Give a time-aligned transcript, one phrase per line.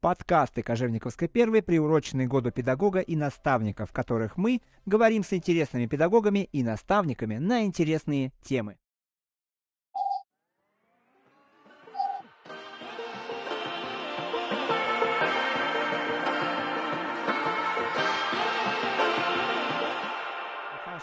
[0.00, 6.48] Подкасты Кожевниковской первой приурочены году педагога и наставника, в которых мы говорим с интересными педагогами
[6.52, 8.76] и наставниками на интересные темы.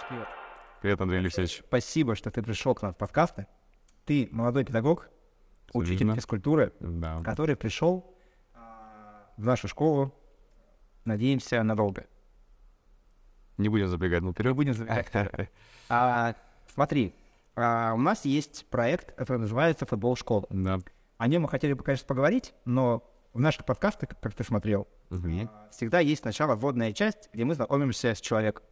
[0.09, 0.27] Привет.
[0.81, 1.63] Привет, Андрей Алексеевич.
[1.67, 3.47] Спасибо, что ты пришел к нам в подкасты.
[4.05, 5.09] Ты молодой педагог,
[5.73, 6.15] учитель Абсолютно.
[6.15, 7.21] физкультуры, Да.
[7.23, 8.14] который пришел
[9.37, 10.13] в нашу школу,
[11.05, 12.05] надеемся, надолго.
[13.57, 14.51] Не будем забегать наперед.
[14.51, 15.49] Не будем забегать
[15.89, 16.35] А,
[16.73, 17.13] смотри,
[17.55, 20.45] а, у нас есть проект, который называется «Футбол школа».
[20.49, 20.79] Да.
[21.17, 25.49] О нем мы хотели бы, конечно, поговорить, но в наших подкастах, как ты смотрел, Мгм.
[25.71, 28.65] всегда есть сначала вводная часть, где мы знакомимся с человеком.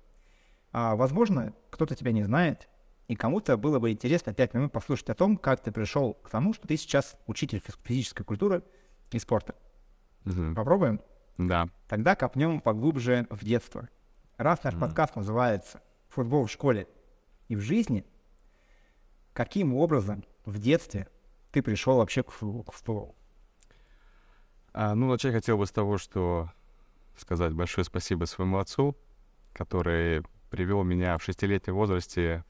[0.74, 2.68] А, возможно, кто-то тебя не знает,
[3.08, 6.54] и кому-то было бы интересно пять минут послушать о том, как ты пришел к тому,
[6.54, 8.64] что ты сейчас учитель физ- физической культуры
[9.12, 9.56] и спорта.
[10.26, 10.56] Мгм.
[10.56, 11.02] Попробуем?
[11.38, 11.68] Да.
[11.88, 13.90] Тогда копнем поглубже в детство.
[14.38, 16.88] Раз наш подкаст называется «Футбол в школе
[17.48, 18.06] и в жизни»,
[19.34, 21.08] каким образом в детстве
[21.52, 23.16] ты пришел вообще к футболу?
[24.74, 26.50] А, ну, начать хотел бы с того, что
[27.16, 28.98] сказать большое спасибо своему отцу,
[29.54, 32.44] который привел меня в шестилетнем возрасте.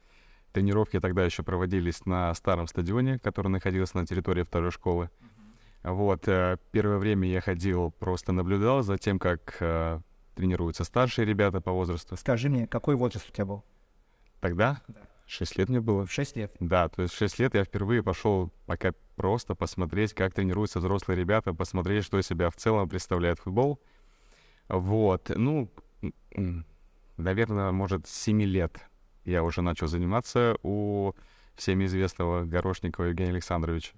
[0.53, 5.09] Тренировки тогда еще проводились на старом стадионе, который находился на территории второй школы.
[5.83, 9.99] Вот, э, первое время я ходил, просто наблюдал за тем, как э,
[10.35, 12.15] тренируются старшие ребята по возрасту.
[12.15, 13.63] Скажи мне, какой возраст у тебя был?
[14.39, 14.81] Тогда?
[15.25, 16.05] Шесть лет мне было.
[16.07, 16.55] 6 лет.
[16.59, 21.17] Да, то есть в 6 лет я впервые пошел пока просто посмотреть, как тренируются взрослые
[21.17, 23.79] ребята, посмотреть, что из себя в целом представляет футбол.
[24.67, 25.69] Вот, ну,
[26.35, 26.65] м,
[27.17, 28.79] наверное, может, с 7 лет
[29.25, 31.13] я уже начал заниматься у
[31.55, 33.93] всем известного Горошникова Евгения Александровича.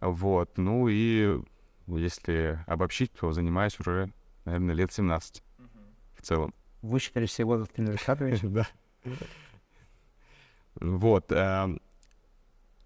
[0.00, 1.40] Вот, ну и
[1.86, 4.10] если обобщить, то занимаюсь уже,
[4.44, 5.42] наверное, лет 17
[6.14, 6.52] в целом.
[6.82, 8.48] Высчитали все возраст Тренера Александровича?
[8.48, 8.66] Да.
[10.80, 11.32] Вот.
[11.32, 11.80] эм,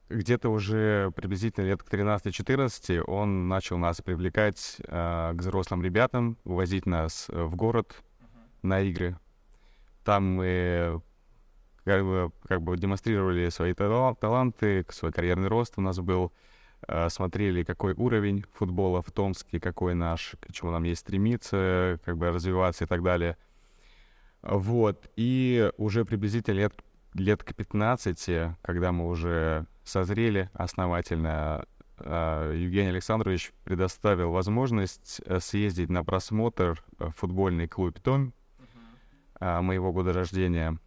[0.08, 6.86] Где-то уже приблизительно лет к 13-14 он начал нас привлекать э, к взрослым ребятам, увозить
[6.86, 8.02] нас э, в город
[8.62, 9.16] на игры.
[10.04, 11.02] Там мы
[11.84, 16.32] как бы, как бы демонстрировали свои тала- таланты, свой карьерный рост у нас был.
[17.08, 22.30] Смотрели, какой уровень футбола в Томске, какой наш, к чему нам есть стремиться, как бы
[22.30, 23.36] развиваться и так далее.
[24.42, 25.10] Вот.
[25.16, 26.74] И уже приблизительно лет,
[27.14, 31.66] лет к 15, когда мы уже созрели основательно,
[31.98, 38.32] э, Евгений Александрович предоставил возможность э, съездить на просмотр э, в футбольный клуб «Том»
[39.40, 40.78] э, моего года рождения.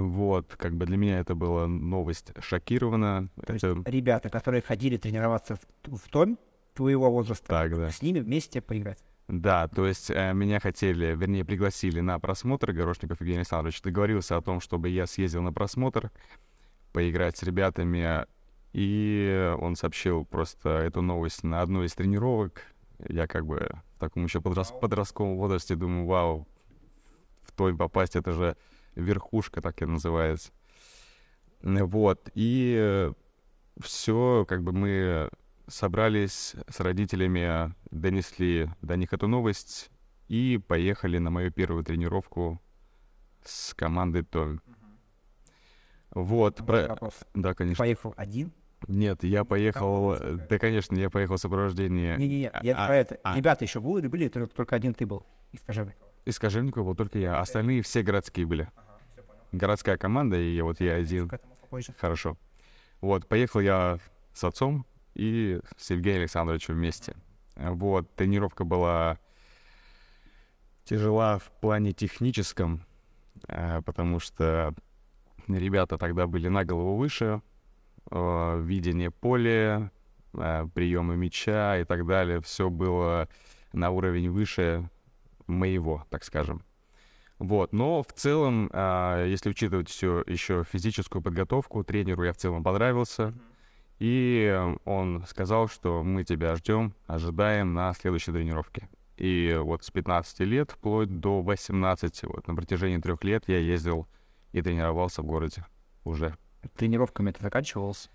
[0.00, 3.28] Вот, как бы для меня это была новость шокирована.
[3.46, 6.38] То есть Это- ребята, которые ходили тренироваться в, в том
[6.74, 7.90] твоего возраста, Так, да.
[7.90, 8.98] с ними вместе поиграть.
[9.28, 13.80] Да, то есть э, меня хотели, вернее, пригласили на просмотр Горошников Евгений Александрович.
[13.80, 16.10] Договорился о том, чтобы я съездил на просмотр,
[16.92, 18.26] поиграть с ребятами.
[18.74, 22.62] И он сообщил просто эту новость на одной из тренировок.
[23.08, 26.48] Я как бы в таком еще подрос- подростковом возрасте думаю, вау,
[27.42, 28.56] в той попасть, это же
[28.94, 30.52] верхушка, так и называется.
[31.62, 33.10] Вот, и
[33.80, 35.30] все, как бы мы
[35.66, 39.90] собрались с родителями, донесли до них эту новость
[40.28, 42.60] и поехали на мою первую тренировку
[43.42, 44.60] с командой Том.
[46.10, 47.14] Вот, про- Вопрос.
[47.34, 47.82] да, конечно.
[47.82, 48.52] поехал один?
[48.86, 53.18] Нет, я поехал, э, да, конечно, я поехал в сопровождении Не-не-не, я а, про это.
[53.24, 53.36] а.
[53.36, 56.12] Ребята еще были, были, только, только один ты был из Кожевникова.
[56.26, 58.68] из Кожевникова был только я, остальные все городские были.
[59.54, 61.30] Городская команда, и вот я один.
[61.98, 62.36] Хорошо.
[63.00, 63.98] Вот, поехал я
[64.32, 67.14] с отцом и с Евгением Александровичем вместе.
[67.56, 69.18] Вот, тренировка была
[70.84, 72.84] тяжела в плане техническом,
[73.48, 74.74] э, потому что
[75.48, 77.40] ребята тогда были на голову выше,
[78.10, 79.92] э, видение поля,
[80.34, 82.40] э, приемы мяча и так далее.
[82.40, 83.28] Все было
[83.72, 84.90] на уровень выше
[85.46, 86.64] моего, так скажем.
[87.46, 92.62] Вот, но в целом, а, если учитывать все еще физическую подготовку, тренеру я в целом
[92.62, 93.34] понравился.
[93.98, 98.88] И он сказал, что мы тебя ждем, ожидаем на следующей тренировке.
[99.18, 104.08] И вот с 15 лет вплоть до 18, вот на протяжении трех лет я ездил
[104.52, 105.66] и тренировался в городе
[106.04, 106.36] уже.
[106.76, 108.10] Тренировками это заканчивалось?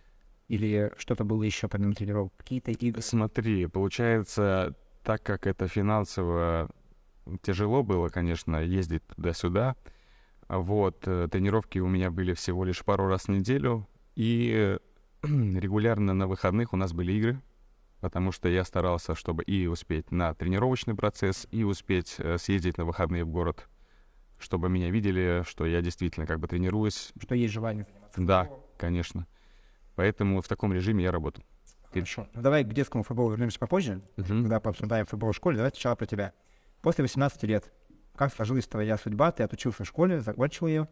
[0.48, 2.34] Или что-то было еще помимо тренировок?
[2.36, 3.02] Какие-то игры?
[3.04, 6.70] Смотри, получается, так как это финансово
[7.42, 9.76] тяжело было, конечно, ездить туда-сюда,
[10.48, 14.78] вот, э, тренировки у меня были всего лишь пару раз в неделю, и
[15.24, 17.42] регулярно на выходных у нас были игры,
[18.02, 22.86] потому что я старался, чтобы и успеть на тренировочный процесс, и успеть э, съездить на
[22.86, 23.70] выходные в город,
[24.40, 27.12] чтобы меня видели, что я действительно как бы тренируюсь.
[27.22, 28.64] Что есть желание заниматься Да, футболом.
[28.78, 29.28] конечно.
[29.96, 31.46] Поэтому в таком режиме я работаю.
[31.92, 32.28] Хорошо.
[32.34, 34.44] Ну, давай к детскому футболу вернемся попозже, Мгм.
[34.44, 35.58] когда пообсуждаем футбол в школе.
[35.58, 36.34] Давай сначала про тебя.
[36.82, 37.72] После 18 лет,
[38.16, 39.32] как сложилась твоя судьба?
[39.32, 40.88] Ты отучился в школе, закончил ее.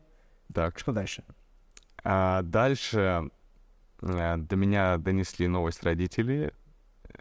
[0.53, 1.23] Так, Что дальше?
[2.03, 3.29] А дальше
[4.01, 6.53] э, до меня донесли новость родители,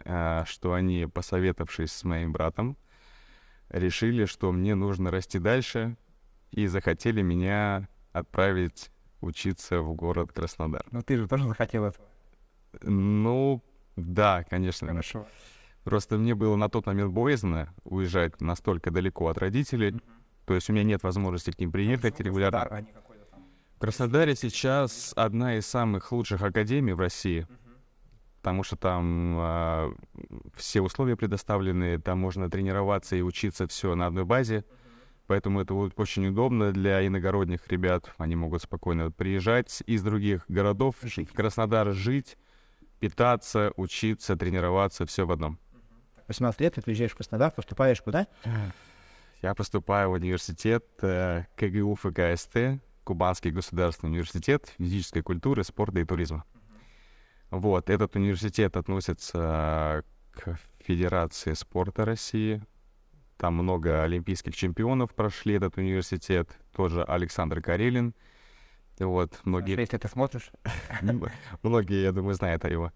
[0.05, 2.77] э, что они, посоветовавшись с моим братом,
[3.69, 5.97] решили, что мне нужно расти дальше,
[6.51, 8.91] и захотели меня отправить
[9.21, 10.85] учиться в город Краснодар.
[10.91, 12.07] Ну, ты же тоже захотел этого.
[12.81, 13.63] Ну,
[13.95, 14.87] да, конечно.
[14.87, 15.27] Хорошо.
[15.87, 19.95] Просто мне было на тот момент боязно уезжать настолько далеко от родителей.
[20.43, 22.59] То есть у меня нет возможности к ним приехать регулярно.
[22.63, 22.83] А.
[23.77, 27.47] В Краснодаре сейчас одна из самых лучших академий в России,
[28.41, 29.93] потому что там а,
[30.57, 34.65] все условия предоставлены, там можно тренироваться и учиться все на одной базе,
[35.25, 38.13] поэтому это будет очень удобно для иногородних ребят.
[38.17, 42.37] Они могут спокойно приезжать из других городов в Краснодар жить,
[42.99, 45.59] питаться, учиться, тренироваться, все в одном.
[46.27, 48.27] 18 лет, ты приезжаешь в Краснодар, поступаешь куда?
[49.41, 56.43] Я поступаю в университет э, КГУ ФКСТ, Кубанский государственный университет физической культуры, спорта и туризма.
[57.51, 62.61] Вот, этот университет относится к Федерации спорта России.
[63.37, 66.49] Там много олимпийских чемпионов прошли этот университет.
[66.75, 68.15] Тоже Александр Карелин.
[68.99, 70.51] Вот, многие Если ты смотришь.
[71.61, 72.91] Многие, я думаю, знают о его.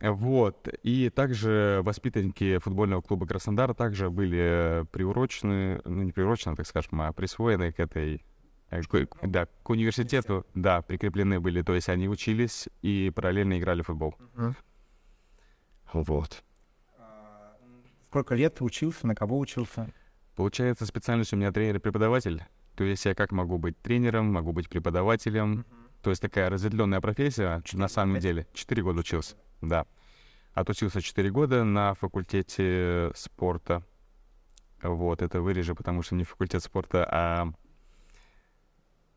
[0.00, 0.68] Вот.
[0.82, 7.12] И также воспитанники футбольного клуба Краснодар также были приурочены, ну не приурочены, так скажем, а
[7.12, 8.24] присвоены к этой
[8.70, 13.82] э, к, да, к университету, да, прикреплены были, то есть они учились и параллельно играли
[13.82, 14.14] в футбол.
[15.92, 16.44] Вот.
[18.08, 19.90] Сколько лет ты учился, на кого учился?
[20.34, 22.42] Получается, специальность у меня тренер-преподаватель.
[22.74, 25.64] То есть я как могу быть тренером, могу быть преподавателем.
[26.02, 28.46] То есть такая разветвленная профессия, на самом деле.
[28.52, 29.86] Четыре года учился, да.
[30.54, 33.82] Отучился четыре года на факультете спорта.
[34.82, 37.52] Вот, это вырежу, потому что не факультет спорта, а...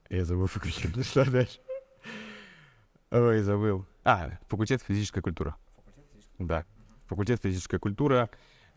[0.09, 1.59] Я забыл факультет, что дальше?
[3.11, 3.85] Ой, забыл.
[4.03, 5.55] А, факультет физическая культура.
[6.37, 6.65] Да,
[7.07, 8.29] факультет физическая культура.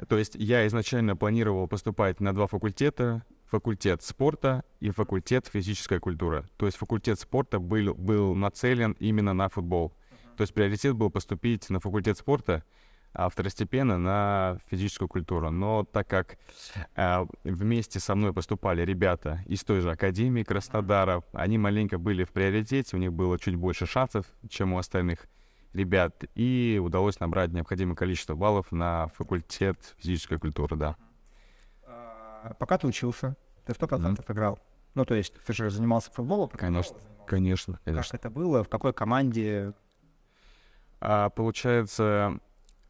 [0.09, 3.25] То есть я изначально планировал поступать на два факультета.
[3.47, 6.49] Факультет спорта и факультет физическая культура.
[6.57, 9.93] То есть факультет спорта был, был нацелен именно на футбол.
[10.37, 12.65] То есть приоритет был поступить на факультет спорта,
[13.13, 15.51] а второстепенно на физическую культуру.
[15.51, 16.39] Но так как
[16.97, 22.31] э, вместе со мной поступали ребята из той же Академии Краснодара, они маленько были в
[22.33, 25.27] приоритете, у них было чуть больше шансов, чем у остальных
[25.75, 30.97] ребят, и удалось набрать необходимое количество баллов на факультет физической культуры, да.
[31.87, 33.37] А, Пока ты учился,
[33.67, 34.59] ты сто процентов играл.
[34.95, 36.51] Ну, то есть ты же занимался футболом.
[36.51, 36.97] Конечно,
[37.27, 38.17] конечно, Как конечно.
[38.17, 38.63] это было?
[38.65, 39.73] В какой команде?
[41.05, 42.39] А, получается,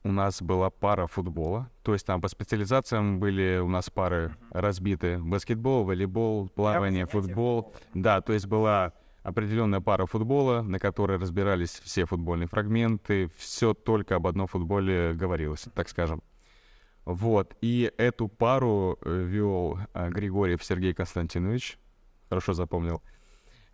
[0.05, 5.19] у нас была пара футбола, то есть там по специализациям были у нас пары разбиты.
[5.19, 7.73] Баскетбол, волейбол, плавание, футбол.
[7.94, 8.93] Да, то есть была
[9.23, 15.67] определенная пара футбола, на которой разбирались все футбольные фрагменты, все только об одном футболе говорилось,
[15.75, 16.23] так скажем.
[17.06, 21.79] Вот, и эту пару э, вел а, Григорьев Сергей Константинович,
[22.29, 23.03] хорошо запомнил.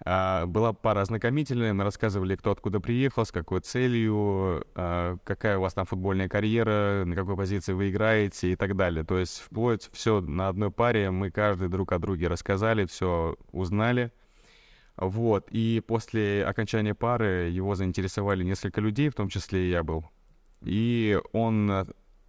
[0.04, 5.62] А, была пара ознакомительная, мы рассказывали, кто откуда приехал, с какой целью, а, какая у
[5.62, 9.04] вас там футбольная карьера, на какой позиции вы играете и так далее.
[9.04, 14.12] То есть вплоть все на одной паре, мы каждый друг о друге рассказали, все узнали.
[14.96, 20.04] Вот, и после окончания пары его заинтересовали несколько людей, в том числе и я был.
[20.62, 21.70] И он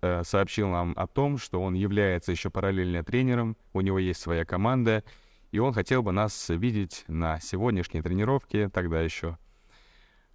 [0.02, 4.46] э, сообщил нам о том, что он является еще параллельно тренером, у него есть своя
[4.46, 5.04] команда,
[5.52, 9.38] и он хотел бы нас видеть на сегодняшней тренировке, тогда еще.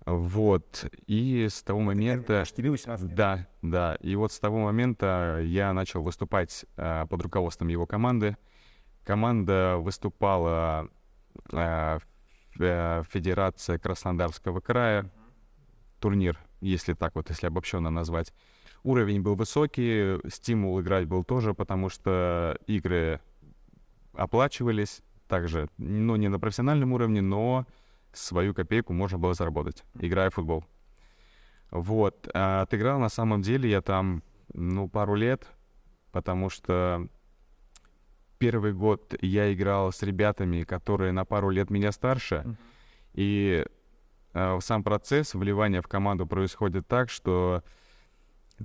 [0.06, 2.42] Вот, и с того момента...
[2.42, 3.14] Аж тебе 18 лет.
[3.14, 3.94] Да, да.
[4.00, 8.36] И вот с того момента я начал выступать э, под руководством его команды.
[9.04, 10.90] Команда выступала
[11.52, 11.98] э,
[12.58, 15.10] э, Федерация Краснодарского края.
[16.00, 18.34] Турнир, если так вот, если обобщенно назвать.
[18.82, 23.22] Уровень был высокий, стимул играть был тоже, потому что игры
[24.16, 27.66] оплачивались также, ну, не на профессиональном уровне, но
[28.12, 30.64] свою копейку можно было заработать, играя в футбол.
[31.70, 32.28] Вот.
[32.34, 35.46] А отыграл на самом деле я там, ну, пару лет,
[36.12, 37.08] потому что
[38.38, 42.56] первый год я играл с ребятами, которые на пару лет меня старше, Мгм.
[43.14, 43.64] и
[44.34, 47.62] э, сам процесс вливания в команду происходит так, что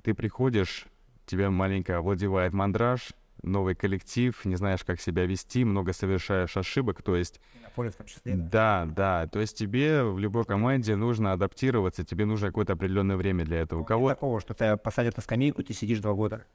[0.04, 0.86] ты приходишь,
[1.26, 3.10] тебя маленько овладевает мандраж,
[3.42, 7.40] новый коллектив, не знаешь, как себя вести, много совершаешь ошибок, то есть...
[7.64, 8.36] На поле в том числе.
[8.36, 13.46] Да, да, то есть тебе в любой команде нужно адаптироваться, тебе нужно какое-то определенное время
[13.46, 13.82] для этого.
[13.82, 14.10] У кого...
[14.10, 16.46] такого, что тебя посадят на скамейку, ты сидишь два года.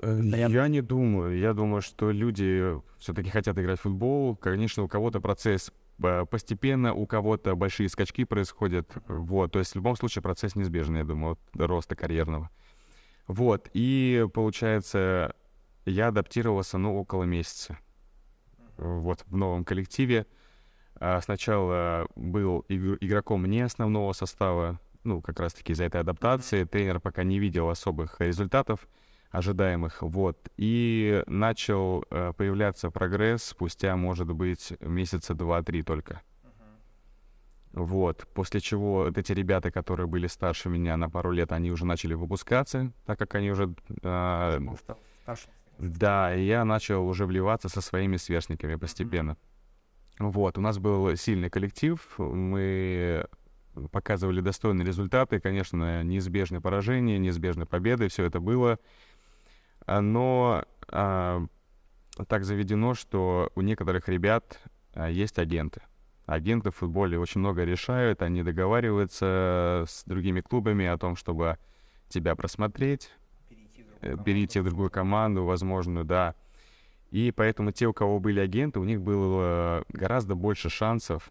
[0.00, 1.38] Э, Я не думаю.
[1.38, 4.36] Я думаю, что люди все-таки хотят играть в футбол.
[4.36, 5.72] Конечно, у кого-то процесс
[6.02, 8.90] э, постепенно, у кого-то большие скачки происходят.
[9.08, 12.50] Вот, то есть в любом случае процесс неизбежный, я думаю, от роста карьерного.
[13.26, 15.34] Вот, и получается,
[15.88, 17.78] я адаптировался, ну, около месяца.
[18.76, 20.26] Вот, в новом коллективе.
[21.00, 26.64] А Сначала был игр- игроком не основного состава, ну, как раз-таки из-за этой адаптации.
[26.64, 28.88] Тренер пока не видел особых результатов
[29.30, 30.48] ожидаемых, вот.
[30.56, 36.22] И начал э, появляться прогресс спустя, может быть, месяца два-три только.
[37.72, 41.84] Вот, после чего вот эти ребята, которые были старше меня на пару лет, они уже
[41.84, 43.74] начали выпускаться, так как они уже...
[44.02, 45.50] а, Стал старшим.
[45.78, 49.36] Да, и я начал уже вливаться со своими сверстниками постепенно.
[50.18, 53.24] Вот, у нас был сильный коллектив, мы
[53.92, 58.80] показывали достойные результаты, конечно, неизбежные поражения, неизбежные победы, все это было.
[59.86, 61.46] А, Но а,
[62.26, 64.60] так заведено, что у некоторых ребят
[64.94, 65.82] а, есть агенты.
[66.26, 71.56] Агенты в футболе очень много решают, они договариваются с другими клубами о том, чтобы
[72.08, 73.10] тебя просмотреть,
[74.00, 76.34] перейти в другую команду, возможно, да.
[77.10, 81.30] И поэтому те, у кого были агенты, у них было гораздо больше шансов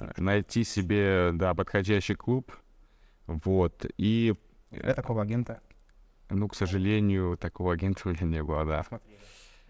[0.00, 2.52] э, найти себе, да, подходящий клуб.
[3.26, 3.86] Вот.
[3.98, 4.34] И,
[4.70, 5.60] Для такого агента
[6.32, 8.78] ну, к сожалению, такого агента у меня не было, да.
[8.78, 9.18] посмотрели.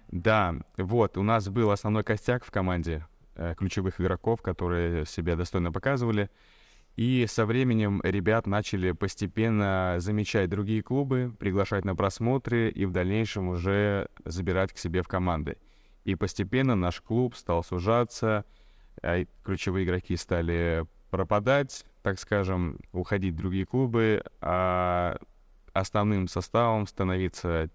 [0.08, 5.72] Да, вот, у нас был основной костяк в команде э, ключевых игроков, которые себя достойно
[5.72, 6.30] показывали.
[6.96, 13.48] И со временем ребят начали постепенно замечать другие клубы, приглашать на просмотры и в дальнейшем
[13.48, 15.56] уже забирать к себе в команды.
[16.04, 18.44] И постепенно наш клуб стал сужаться,
[19.02, 25.18] а ключевые игроки стали пропадать, так скажем, уходить в другие клубы, а
[25.72, 27.70] основным составом становиться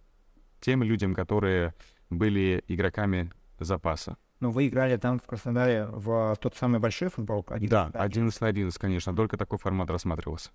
[0.60, 1.74] тем людям, которые
[2.10, 4.18] были игроками запаса.
[4.40, 7.46] Ну, вы играли там в Краснодаре в тот самый большой футбол?
[7.50, 10.52] один Да, на 11 на 11, конечно, только такой формат рассматривался.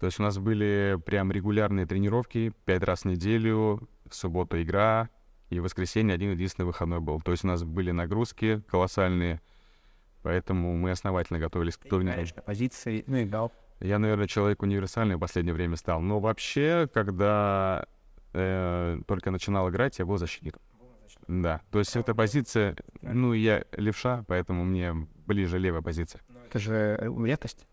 [0.00, 5.08] То есть у нас были прям регулярные тренировки, пять раз в неделю, в субботу игра,
[5.48, 7.20] и в воскресенье один единственный выходной был.
[7.20, 9.40] То есть у нас были нагрузки колоссальные,
[10.22, 12.26] поэтому мы основательно готовились к турниру.
[12.44, 13.52] позиции, ну, играл.
[13.80, 16.00] Я, наверное, человек универсальный в последнее время стал.
[16.00, 17.86] Но вообще, когда
[18.32, 20.62] э, только начинал играть, я был защитником.
[21.28, 24.94] Да, то есть эта позиция, ну, я левша, поэтому мне
[25.26, 26.20] ближе левая позиция.
[26.48, 27.66] Это же э, редкость.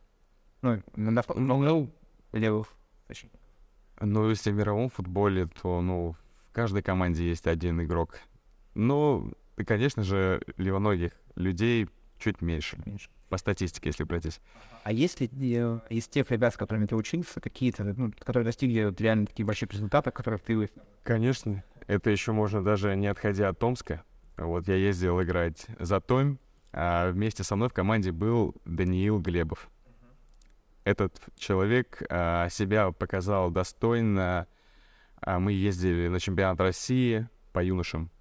[0.62, 1.94] Ну, на, ну,
[2.32, 2.68] левых
[3.08, 3.40] защитников.
[4.00, 6.16] Ну, если в мировом футболе, то, ну,
[6.50, 8.18] в каждой команде есть один игрок.
[8.74, 13.10] Ну, и, конечно же, левоногих людей чуть меньше, меньше.
[13.30, 14.40] по статистике, если пройтись.
[14.84, 18.94] А есть ли э, из тех ребят, с которыми ты учился, какие-то, ну, которые достигли
[18.98, 20.70] реально таких больших результатов, которых ты...
[21.04, 21.64] Конечно.
[21.88, 24.04] Это еще можно даже не отходя от Томска.
[24.38, 26.38] Вот я ездил играть за Томь,
[26.72, 29.70] а вместе со мной в команде был Даниил Глебов.
[30.84, 34.48] Этот человек а, себя показал достойно.
[35.22, 38.12] А, мы ездили на чемпионат России по юношам.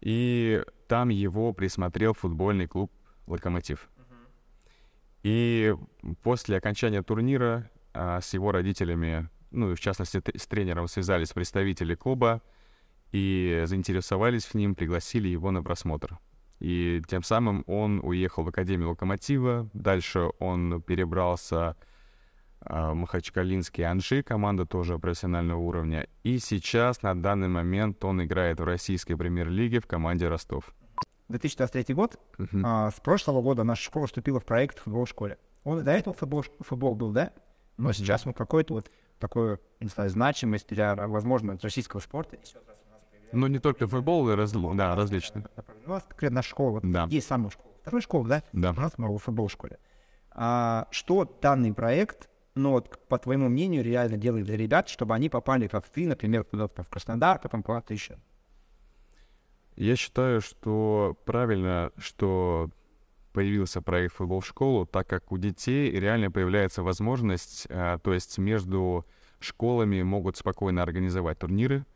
[0.00, 2.92] И там его присмотрел футбольный клуб
[3.26, 3.88] «Локомотив».
[5.22, 5.74] И
[6.22, 11.94] после окончания турнира а, с его родителями, ну и в частности с тренером связались представители
[11.94, 12.42] клуба
[13.12, 16.18] и заинтересовались в ним, пригласили его на просмотр.
[16.60, 21.76] И тем самым он уехал в Академию Локомотива, дальше он перебрался
[22.60, 26.06] а, в Махачкалинский Анжи, команда тоже профессионального уровня.
[26.22, 30.74] И сейчас, на данный момент, он играет в российской премьер-лиге в команде Ростов.
[31.28, 32.62] 2023 год, Мгм.
[32.66, 35.38] а, с прошлого года наша школа вступила в проект «Футбол в школе».
[35.64, 37.32] Он до этого футбол, футбол был, да?
[37.78, 42.36] Но сейчас мы какой-то вот такую, не знаю, значимость для, возможно, российского спорта.
[43.32, 44.52] Ну, не только футбол, и раз...
[44.52, 45.44] да, различные.
[45.86, 47.06] У нас конкретно школа, Да.
[47.10, 47.70] есть самая школа.
[47.82, 48.42] Вторая школа, да?
[48.52, 48.70] Да.
[48.70, 49.78] У нас много футбол в школе.
[50.32, 55.28] А, что данный проект, ну вот, по твоему мнению, реально делает для ребят, чтобы они
[55.28, 58.18] попали, как ты, например, куда-то в Краснодар, потом куда-то еще?
[59.76, 62.70] Я считаю, что правильно, что
[63.32, 68.38] появился проект «Футбол в школу», так как у детей реально появляется возможность, а, то есть
[68.38, 69.06] между
[69.38, 71.86] школами могут спокойно организовать турниры,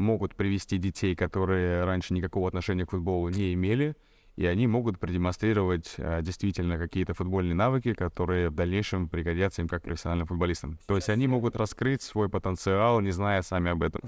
[0.00, 3.94] могут привести детей, которые раньше никакого отношения к футболу не имели,
[4.36, 9.82] и они могут продемонстрировать а, действительно какие-то футбольные навыки, которые в дальнейшем пригодятся им как
[9.82, 10.78] профессиональным футболистам.
[10.86, 14.00] То есть они могут раскрыть свой потенциал, не зная сами об этом.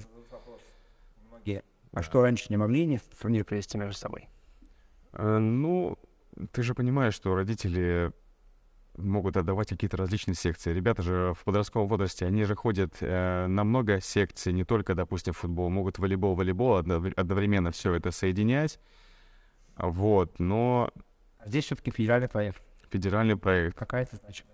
[1.93, 4.27] А что раньше не могли не турнир провести между собой?
[5.13, 5.97] Э, ну,
[6.51, 8.11] ты же понимаешь, что родители
[8.97, 10.73] могут отдавать какие-то различные секции.
[10.73, 15.33] Ребята же в подростковом возрасте, они же ходят э, на много секций, не только, допустим,
[15.33, 18.79] футбол, могут волейбол, волейбол одновременно все это соединять.
[19.77, 20.91] Вот, но...
[21.39, 22.61] А здесь все-таки федеральный проект.
[22.91, 23.77] Федеральный проект.
[23.77, 24.53] Какая-то значимость.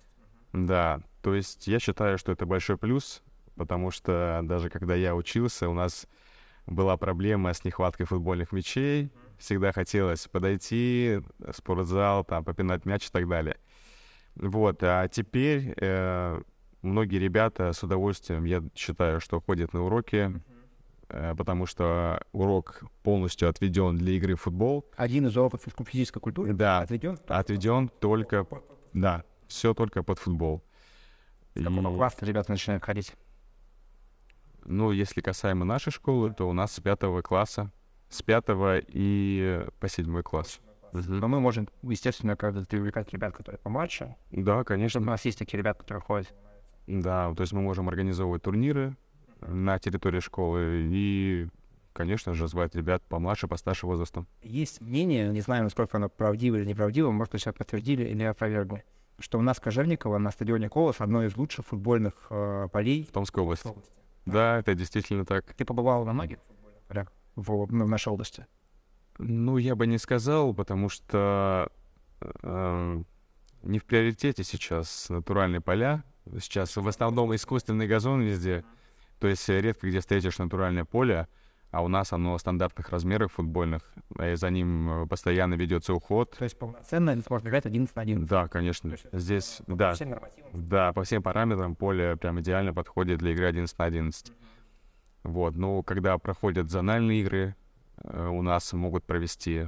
[0.54, 3.22] Да, то есть я считаю, что это большой плюс,
[3.56, 6.08] потому что даже когда я учился, у нас
[6.66, 9.12] была проблема с нехваткой футбольных мячей.
[9.38, 13.58] Всегда хотелось подойти в спортзал, там, попинать мяч и так далее.
[14.40, 16.42] Вот, а теперь э,
[16.82, 20.42] многие ребята с удовольствием, я считаю, что ходят на уроки,
[21.10, 24.86] э, потому что урок полностью отведен для игры в футбол.
[24.96, 28.48] Один из уроков физической культуры да, отведен, отведен только,
[28.94, 30.64] да, все только под футбол.
[31.56, 31.98] С какого и...
[31.98, 33.14] класса ребята начинают ходить?
[34.64, 37.74] Ну, если касаемо нашей школы, то у нас с пятого класса,
[38.08, 40.62] с пятого и по седьмой класс.
[40.92, 44.16] Но мы можем, естественно, как-то привлекать ребят, которые помладше.
[44.32, 45.02] Да, конечно.
[45.02, 46.34] У нас есть такие ребята, которые ходят.
[46.88, 48.96] Да, то есть мы можем организовывать турниры
[49.42, 51.48] на территории школы и,
[51.94, 54.28] конечно же, звать ребят помладше, постарше возрастом.
[54.42, 58.84] Есть мнение, не знаю, насколько оно правдиво или неправдиво, может, сейчас подтвердили или опровергли,
[59.20, 63.12] что у нас в Кожевниково на стадионе Колос одно из лучших футбольных э, полей в
[63.12, 63.70] Томской области.
[64.26, 65.54] Да, это действительно так.
[65.54, 66.40] Ты побывал на многих
[66.88, 68.46] полях в, в нашей области?
[69.20, 71.70] Ну, я бы не сказал, потому что
[72.22, 73.04] э,
[73.64, 76.04] не в приоритете сейчас натуральные поля.
[76.40, 78.64] Сейчас в основном искусственный газон везде.
[79.20, 81.28] То есть редко где встретишь натуральное поле,
[81.72, 86.36] а у нас оно стандартных размеров футбольных, и за ним постоянно ведется уход.
[86.38, 88.30] То есть полноценно можно играть 11 на 11?
[88.30, 88.96] Да, конечно.
[89.12, 90.18] Здесь, по да, всем
[90.54, 94.32] да, по всем параметрам поле прям идеально подходит для игры 11 на 11.
[95.24, 97.69] Вот, но когда проходят зональные игры, э,
[98.04, 99.68] у нас могут провести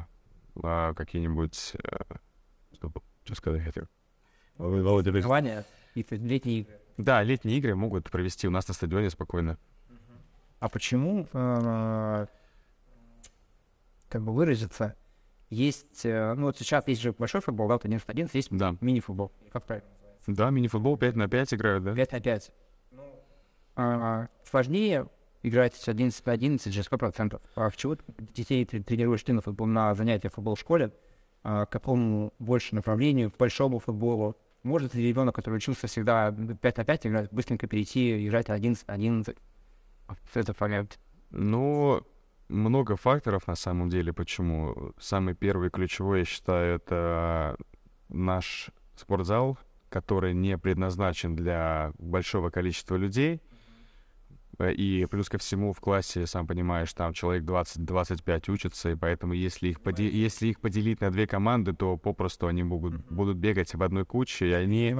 [0.64, 1.74] э, какие-нибудь...
[1.84, 2.16] Э,
[2.74, 3.88] что, сказать хотел?
[4.58, 6.79] Соревнования летние игры.
[6.98, 9.58] Да, летние игры могут провести у нас на стадионе спокойно.
[10.60, 12.25] А почему, э,
[14.10, 14.96] как бы выразиться,
[15.50, 18.75] есть, э, ну вот сейчас есть же большой футбол, да, вот 11 11, есть да.
[18.79, 19.90] мини-футбол, как правильно?
[20.27, 21.96] Да, мини-футбол 5 на 5 играют, да?
[21.96, 22.51] 5 на 5.
[22.92, 23.03] Ну,
[23.75, 25.08] а, сложнее
[25.44, 27.42] играть 11 на 11 же 100%.
[27.56, 27.98] А в чего
[28.34, 30.92] детей тренируешь ты на футбол, на занятия в футбол школе?
[31.44, 34.38] А, к какому больше направлению, к большому футболу?
[34.64, 38.88] Может ли ребенок, который учился всегда 5 на 5 играть, быстренько перейти и играть 11
[38.88, 39.38] на 11?
[40.36, 41.00] Это понять.
[41.32, 42.06] Ну,
[42.48, 44.94] много факторов на самом деле, почему.
[45.00, 47.58] Самый первый ключевой, я считаю, это
[48.10, 49.58] наш спортзал,
[49.90, 53.42] который не предназначен для большого количества людей.
[54.70, 59.70] И плюс ко всему в классе, сам понимаешь, там человек 20-25 учатся, и поэтому если
[59.70, 63.82] их, поде- если их поделить на две команды, то попросту они могут, будут бегать в
[63.82, 64.94] одной куче, и они...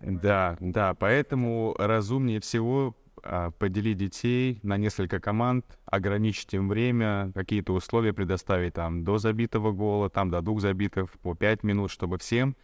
[0.00, 7.72] Да, да, поэтому разумнее всего а, поделить детей на несколько команд, ограничить им время, какие-то
[7.72, 12.56] условия предоставить там до забитого гола, там до двух забитых по пять минут, чтобы всем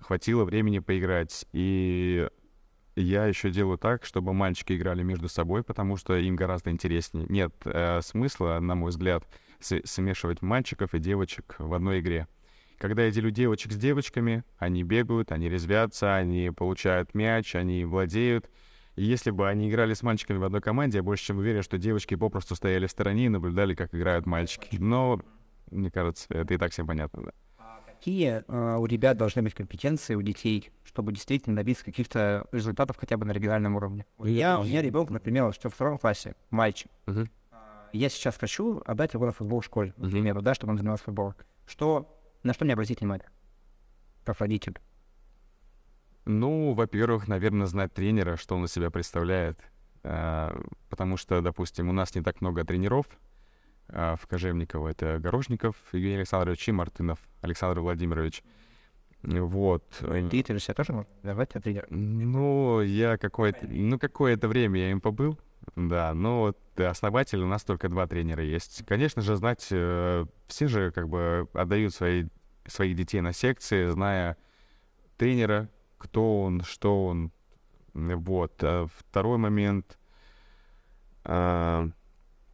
[0.00, 1.46] хватило времени поиграть.
[1.52, 2.28] И
[3.00, 7.26] я еще делаю так, чтобы мальчики играли между собой, потому что им гораздо интереснее.
[7.28, 9.24] Нет э, смысла, на мой взгляд,
[9.60, 12.28] смешивать мальчиков и девочек в одной игре.
[12.78, 18.48] Когда я делю девочек с девочками, они бегают, они резвятся, они получают мяч, они владеют—
[18.98, 21.78] и если бы они играли с мальчиками в одной команде, я больше чем уверен, что
[21.78, 24.76] девочки попросту стояли в стороне и наблюдали, как играют мальчики.
[24.76, 25.20] Но,
[25.70, 27.30] мне кажется, это и так всем понятно, да.
[27.98, 33.16] Какие э, у ребят должны быть компетенции у детей, чтобы действительно добиться каких-то результатов хотя
[33.16, 34.06] бы на региональном уровне?
[34.22, 36.92] Я, у меня ребенок, например, что в втором классе, мальчик.
[37.06, 37.28] Uh-huh.
[37.92, 41.34] Я сейчас хочу отдать его на футбол в школе, например, да, чтобы он занимался футболом.
[41.66, 43.28] Что, на что мне обратить внимание,
[44.24, 44.78] как родитель?
[46.24, 49.58] Ну, во-первых, наверное, знать тренера, что он из себя представляет.
[50.04, 50.56] А,
[50.88, 53.06] потому что, допустим, у нас не так много тренеров
[53.88, 54.88] в Кожевниково.
[54.88, 58.42] Это Горожников Евгений Александрович и Мартынов Александр Владимирович.
[59.22, 59.84] Вот.
[59.98, 61.86] Ты, ты же себя тоже можешь давать тренер?
[61.90, 65.38] Ну, я какое-то, ну, какое-то время я им побыл.
[65.76, 68.84] Да, но вот основатель у нас только два тренера есть.
[68.86, 72.26] Конечно же, знать, э, все же как бы отдают свои,
[72.66, 74.36] своих детей на секции, зная
[75.16, 77.32] тренера, кто он, что он.
[77.94, 78.62] Вот.
[78.62, 79.98] А второй момент.
[81.24, 81.88] А...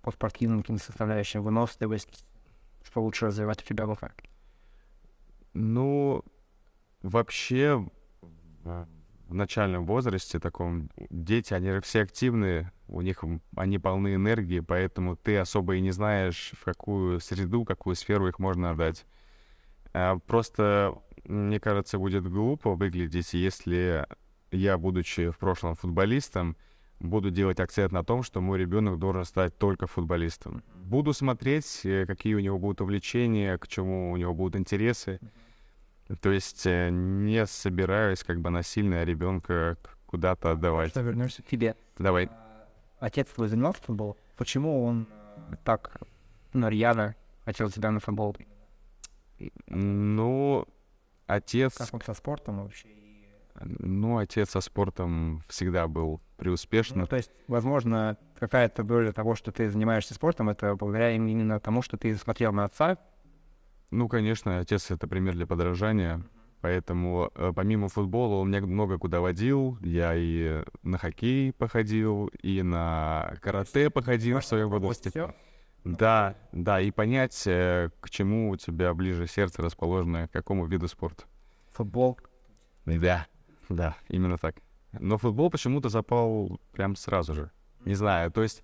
[0.05, 2.27] По спортивным составляющим выносливость,
[2.85, 3.93] что лучше развивать у тебя в
[5.55, 6.23] Ну,
[7.01, 7.89] вообще,
[8.65, 13.25] в начальном возрасте таком, дети, они все активные, у них,
[13.57, 18.39] они полны энергии, поэтому ты особо и не знаешь, в какую среду, какую сферу их
[18.39, 19.07] можно отдать.
[19.95, 24.07] А просто, мне кажется, будет глупо выглядеть, если
[24.51, 26.57] я, будучи в прошлом футболистом,
[27.01, 30.63] буду делать акцент на том, что мой ребенок должен стать только футболистом.
[30.75, 35.21] Буду смотреть, э, какие у него будут увлечения, к чему у него будут интересы.
[36.21, 40.91] То есть э, не собираюсь как бы насильно ребенка куда-то отдавать.
[40.91, 41.77] Что вернешься к тебе.
[41.99, 42.27] Давай.
[42.27, 42.67] А,
[43.01, 44.17] отец твой занимался футболом?
[44.37, 45.09] Почему он
[45.51, 46.01] э, так
[46.53, 48.37] ну, рьяно хотел тебя на футбол?
[49.67, 50.67] Ну,
[51.27, 51.75] отец...
[51.77, 52.89] Как он со спортом вообще?
[53.61, 57.01] Ну, отец со спортом всегда был преуспешным.
[57.01, 61.81] Ну, то есть, возможно, какая-то доля того, что ты занимаешься спортом, это благодаря именно тому,
[61.81, 62.99] что ты смотрел на отца.
[63.91, 66.23] Ну, конечно, отец— это пример для подражания.
[66.61, 69.79] Поэтому э, помимо футбола он меня много куда водил.
[69.81, 75.35] Я и на хоккей походил, и на карате походил в своем возрасте.
[75.85, 80.89] Да, да, и понять, э, к чему у тебя ближе сердце расположено, к какому виду
[80.89, 81.25] спорта.
[81.73, 82.19] Футбол.
[82.87, 83.27] Да.
[83.69, 84.57] Да, именно так.
[85.01, 87.51] Но футбол почему-то запал прям сразу же.
[87.85, 88.63] Не знаю, то есть,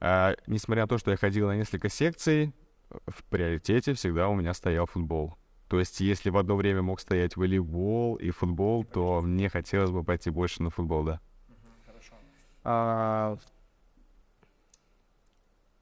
[0.00, 2.54] э, несмотря на то, что я ходил на несколько секций,
[3.06, 5.36] в приоритете всегда у меня стоял футбол.
[5.68, 10.04] То есть, если в одно время мог стоять волейбол и футбол, то мне хотелось бы
[10.04, 11.20] пойти больше на футбол, да.
[11.86, 12.14] Хорошо.
[12.62, 13.36] А,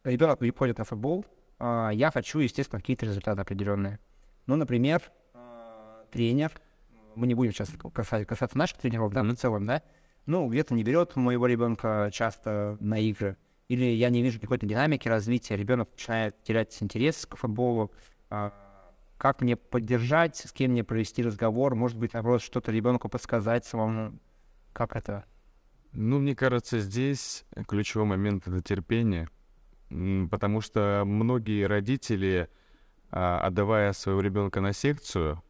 [0.05, 1.27] ребенок приходит на футбол,
[1.59, 3.99] а, я хочу, естественно, какие-то результаты определенные.
[4.47, 5.03] Ну, например,
[6.11, 6.53] тренер
[7.15, 9.83] мы не будем сейчас касаться, касаться наших тренеров, да, но в целом, да,
[10.27, 13.37] ну, где-то не берет моего ребенка часто на игры,
[13.69, 17.93] или я не вижу какой-то динамики развития, ребенок начинает терять интерес к футболу,
[18.31, 18.53] а,
[19.19, 24.19] как мне поддержать, с кем мне провести разговор, может быть, наоборот, что-то ребенку подсказать самому,
[24.73, 25.25] как это?
[25.93, 29.29] Ну, мне кажется, здесь ключевой момент— это терпение,
[30.31, 32.49] потому что многие родители,
[33.11, 35.43] а, отдавая своего ребенка на секцию,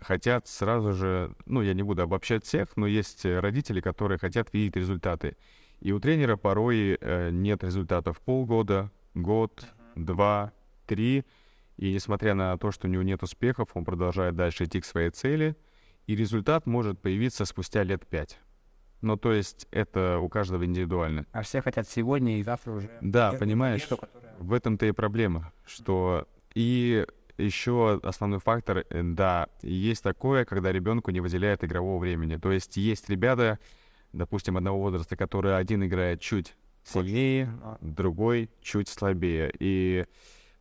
[0.00, 4.52] хотят сразу же, ну, я не буду обобщать всех, но есть э, родители, которые хотят
[4.52, 5.36] видеть результаты.
[5.80, 10.52] И у тренера порой э, нет результатов полгода, год, два,
[10.86, 11.24] три.
[11.76, 15.10] И несмотря на то, что у него нет успехов, он продолжает дальше идти к своей
[15.10, 15.56] цели,
[16.06, 18.40] и результат может появиться спустя лет пять.
[19.00, 21.26] Ну, то есть это у каждого индивидуально.
[21.30, 22.90] А все хотят сегодня и завтра уже.
[23.00, 24.36] Да, понимаешь, победу, которая...
[24.38, 27.06] в этом-то и проблема, что и
[27.38, 32.36] еще основной фактор, э, да, есть такое, когда ребенку не выделяет игрового времени.
[32.36, 33.58] То есть есть ребята,
[34.12, 39.52] допустим, одного возраста, которые один играет чуть сильнее, другой чуть слабее.
[39.58, 40.06] И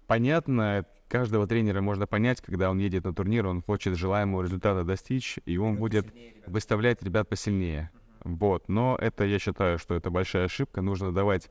[0.08, 5.40] понятно, каждого тренера можно понять, когда он едет на турнир, он хочет желаемого результата достичь,
[5.46, 6.14] и он будет
[6.46, 7.92] выставлять ребят посильнее.
[8.24, 10.82] Вот, но это, я считаю, что это большая ошибка.
[10.82, 11.50] Нужно давать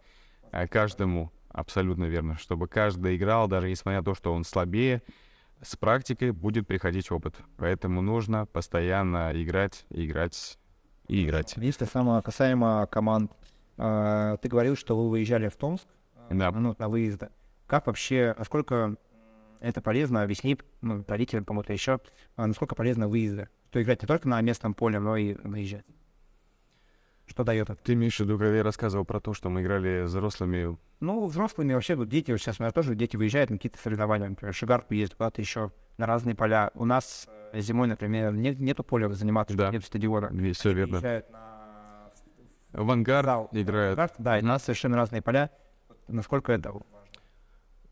[0.53, 2.37] э, каждому Абсолютно верно.
[2.37, 5.03] Чтобы каждый играл, даже несмотря на то, что он слабее,
[5.63, 7.35] с практикой будет приходить опыт.
[7.57, 10.59] Поэтому нужно постоянно играть, играть
[11.09, 11.55] и играть.
[11.57, 13.33] Если самое касаемо команд,
[13.79, 15.87] э, ты говорил, что вы выезжали в Томск
[16.29, 16.51] да.
[16.51, 17.31] ну, на выезды.
[17.67, 18.97] Как вообще, насколько
[19.61, 22.01] это полезно, объясни ну, родителям, кому-то еще,
[22.37, 23.49] а насколько полезно выезды?
[23.71, 25.87] То играть не только на местном поле, но и выезжать.
[27.27, 27.83] Что дает это?
[27.83, 27.95] Ты
[28.39, 30.79] когда я рассказывал про то, что мы играли взрослыми?
[31.01, 34.29] Ну, взрослыми вообще, вот дети, вот сейчас у меня тоже дети выезжают на какие-то соревнования,
[34.29, 36.71] например, Шигарку ездят куда-то еще на разные поля.
[36.75, 39.71] У нас э, зимой, например, нет, нету поля заниматься, да.
[39.71, 40.31] нет стадиона.
[40.53, 41.01] Все верно.
[41.01, 42.11] На...
[42.73, 43.49] В ангар Зал.
[43.53, 43.99] играют.
[43.99, 45.51] Ангар, да, и у нас совершенно разные поля.
[46.09, 46.87] Насколько это важно?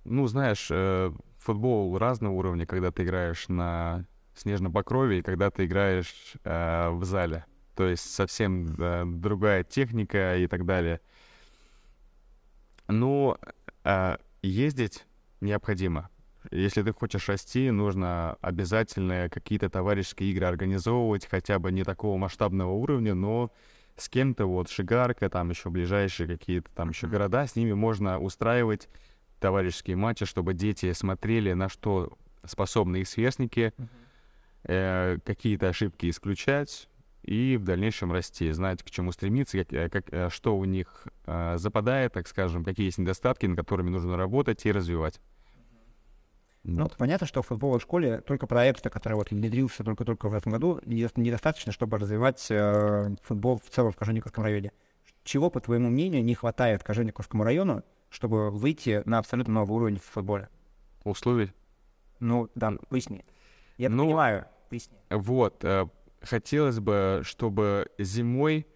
[0.05, 5.65] Ну, знаешь, э, футбол разного уровня, когда ты играешь на снежном покрове и когда ты
[5.65, 7.45] играешь э, в зале
[7.75, 11.01] то есть совсем да, другая техника и так далее.
[12.89, 13.39] Но
[13.85, 15.07] э, ездить
[15.41, 16.11] необходимо.
[16.51, 22.71] Если ты хочешь расти, нужно обязательно какие-то товарищеские игры организовывать, хотя бы не такого масштабного
[22.71, 23.51] уровня, но
[23.97, 28.89] с кем-то, вот Шигарка, там еще ближайшие какие-то там еще города, с ними можно устраивать
[29.41, 32.13] товарищеские матчи, чтобы дети смотрели, на что
[32.45, 33.73] способны их сверстники,
[34.65, 36.89] э, какие-то ошибки исключать,
[37.25, 41.07] и в дальнейшем расти, знать, к чему стремиться, как, э, как, э, что у них
[41.27, 45.21] э, западает, так скажем, какие есть недостатки, над которыми нужно работать и развивать.
[46.65, 46.97] Ну, вот.
[46.97, 51.73] понятно, что в футболной школе только проект, который вот внедрился только-только в этом году, недостаточно,
[51.73, 54.73] чтобы развивать э, футбол в целом в Кожевниковском районе.
[55.25, 60.05] Чего, по твоему мнению, не хватает Кожевниковскому району, чтобы выйти на абсолютно новый уровень в
[60.05, 60.49] футболе?
[61.05, 61.53] Условий.
[62.21, 63.25] Ну, да, поясни.
[63.77, 64.97] Я Ну, понимаю, поясни.
[65.11, 65.87] Вот, э,
[66.25, 68.67] хотелось бы, чтобы зимой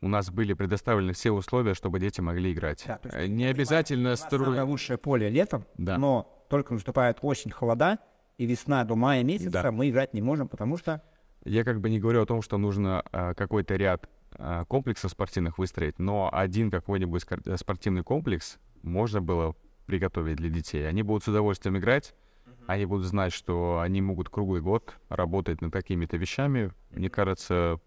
[0.00, 2.84] у нас были предоставлены все условия, чтобы дети могли играть.
[2.86, 4.62] Да, есть Э, Не обязательно строить...
[4.62, 5.98] лучшее поле летом, Да.
[5.98, 7.98] но только наступает осень, холода,
[8.38, 9.72] и весна до мая месяца Да.
[9.72, 11.02] мы играть не можем, потому что
[11.44, 15.58] Я как бы не говорю о том, что нужно э, какой-то ряд э, комплексов спортивных
[15.58, 17.24] выстроить, но один какой-нибудь
[17.56, 19.54] спортивный комплекс можно было
[19.86, 20.86] приготовить для детей.
[20.88, 22.14] Они будут с удовольствием играть,
[22.68, 26.70] они будут знать, что они могут круглый год работать над какими-то вещами.
[26.90, 27.80] Мне кажется,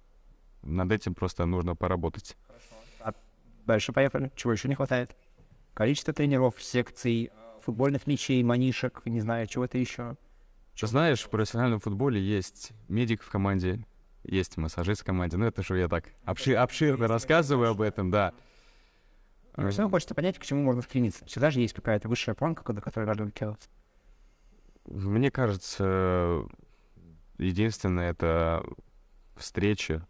[0.63, 2.35] над этим просто нужно поработать.
[3.67, 4.31] дальше поехали.
[4.35, 5.15] Чего еще не хватает?
[5.75, 10.15] Количество тренеров, секций, э, футбольных мячей, манишек, не знаю, чего-то еще.
[10.75, 13.85] Знаешь, в профессиональном футболе есть медик в команде,
[14.23, 15.37] есть массажист в команде.
[15.37, 18.33] Ну, это же я так обши- обширно рассказываю об этом, да.
[19.57, 21.23] Э, Все хочется понять, к чему можно стремиться.
[21.25, 23.69] Всегда же есть какая-то высшая планка, до которой надо дотягиваться.
[24.85, 26.43] Мне кажется,
[27.37, 28.63] единственное это
[29.35, 30.07] встреча.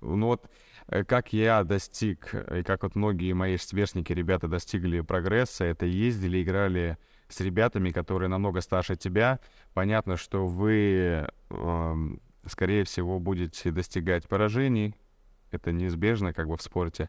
[0.00, 0.48] Ну вот,
[0.88, 6.42] э, как я достиг, и как вот многие мои сверстники, ребята, достигли прогресса, это ездили,
[6.42, 9.40] играли с ребятами, которые намного старше тебя.
[9.72, 14.94] Понятно, что вы, эм, скорее всего, будете достигать поражений.
[15.50, 17.08] Это неизбежно, как бы в спорте.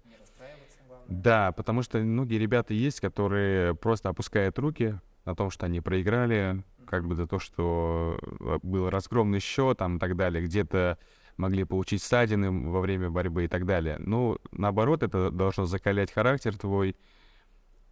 [1.07, 6.63] Да, потому что многие ребята есть, которые просто опускают руки на том, что они проиграли,
[6.85, 10.97] как бы за то, что э, был разгромный счет там и так далее, где-то
[11.37, 13.97] могли получить ссадины во время борьбы и так далее.
[13.99, 16.95] Ну, наоборот, это должно закалять характер твой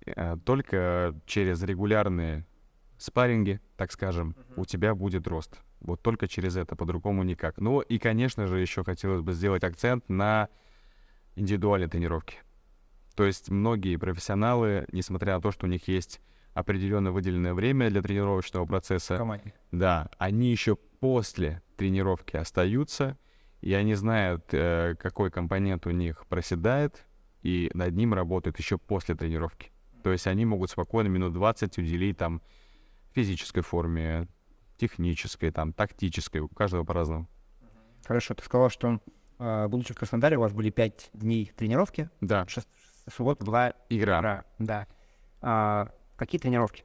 [0.05, 2.45] э, только через регулярные
[2.97, 5.57] спарринги, так скажем, у тебя будет рост.
[5.79, 7.57] Вот только через это, по-другому никак.
[7.57, 10.49] Ну и, конечно же, еще хотелось бы сделать акцент на
[11.35, 12.37] индивидуальной тренировке.
[13.15, 16.21] То есть многие профессионалы, несмотря на то, что у них есть
[16.53, 19.53] определенно выделенное время для тренировочного процесса, команде.
[19.71, 23.17] да, они еще после тренировки остаются,
[23.61, 27.05] и они знают, э, какой компонент у них проседает,
[27.41, 29.71] и над ним работают еще после тренировки.
[30.03, 32.41] То есть они могут спокойно минут 20 уделить там
[33.13, 34.27] физической форме,
[34.77, 37.27] технической, там, тактической, у каждого по-разному.
[38.05, 39.01] Хорошо, ты сказал, что
[39.39, 42.67] э, будучи в Краснодаре, у вас были пять дней тренировки, Да, шест-
[43.13, 44.19] суббота была игра.
[44.19, 44.45] игра.
[44.57, 44.87] Да.
[45.41, 46.83] А, какие тренировки?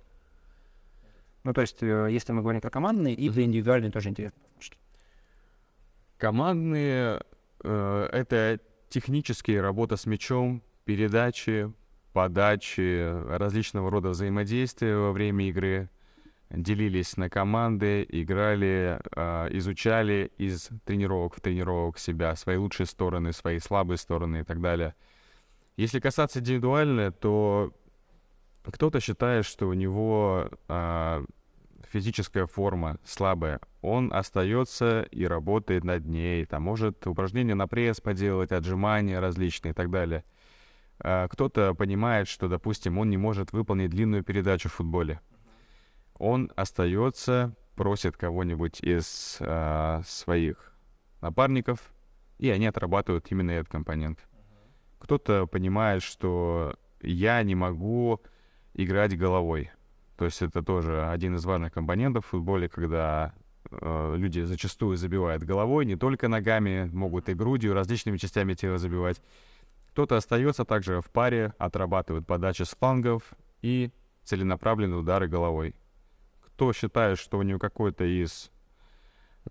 [1.43, 4.41] Ну, то есть, э, если мы говорим про командные и про индивидуальные, тоже интересно.
[6.17, 7.21] Командные
[7.63, 11.71] э, это технические работа с мячом, передачи,
[12.15, 15.91] подачи, различного рода взаимодействия во время игры.
[16.51, 23.59] Делились на команды, играли, э, изучали из тренировок в тренировок себя, свои лучшие стороны, свои
[23.59, 24.95] слабые стороны и так далее.
[25.77, 27.75] Если касаться индивидуально, то
[28.73, 31.25] кто-то считает, что у него а,
[31.91, 38.53] физическая форма слабая, он остается и работает над ней, там может упражнения на пресс поделать,
[38.53, 40.25] отжимания различные и так далее.
[40.99, 45.21] А, Кто-то понимает, что, допустим, он не может выполнить длинную передачу в футболе.
[46.17, 50.73] Он остается, просит кого-нибудь из а, своих
[51.21, 51.93] напарников,
[52.39, 54.19] и они отрабатывают именно этот компонент.
[54.99, 58.21] Кто-то понимает, что я не могу
[58.75, 59.71] играть головой.
[60.17, 63.35] То есть это тоже один из важных компонентов в футболе, когда
[63.71, 69.21] э, люди зачастую забивают головой, не только ногами, могут и грудью, различными частями тела забивать.
[69.91, 73.23] Кто-то остается также в паре, отрабатывает подачи с флангов
[73.63, 73.91] и
[74.25, 75.75] целенаправленные удары головой.
[76.41, 78.51] Кто считает, что у него какой-то из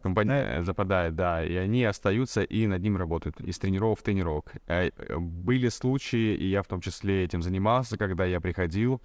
[0.01, 4.53] компонентов западает, да, и они остаются и над ним работают, из тренировок в тренировок.
[4.67, 9.01] Э, Были случаи, и я в том числе этим занимался, когда я приходил